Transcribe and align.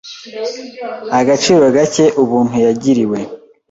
agaciro 1.19 1.65
gake 1.75 2.05
ubuntu 2.21 2.55
yagiriwe 2.65 3.19